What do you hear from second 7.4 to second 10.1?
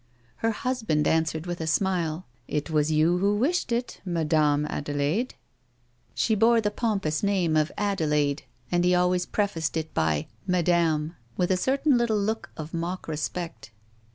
of Adelaide, and he always prefaced it